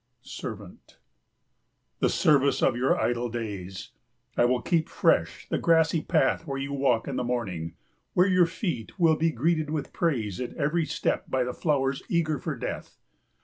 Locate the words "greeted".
9.29-9.69